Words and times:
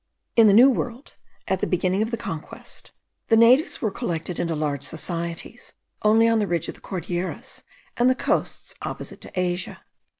In 0.35 0.47
the 0.47 0.53
New 0.53 0.71
World, 0.71 1.13
at 1.47 1.59
the 1.59 1.67
beginning 1.67 2.01
of 2.01 2.09
the 2.09 2.17
conquest, 2.17 2.91
the 3.27 3.37
natives 3.37 3.83
were 3.83 3.91
collected 3.91 4.39
into 4.39 4.55
large 4.55 4.83
societies 4.83 5.73
only 6.01 6.27
on 6.27 6.39
the 6.39 6.47
ridge 6.47 6.67
of 6.67 6.73
the 6.73 6.81
Cordilleras 6.81 7.61
and 7.97 8.09
the 8.09 8.15
coasts 8.15 8.73
opposite 8.81 9.21
to 9.21 9.39
Asia. 9.39 9.81